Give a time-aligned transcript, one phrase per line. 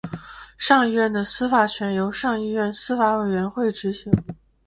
[0.57, 4.11] 上议院的司法权由上议院司法委员会执行。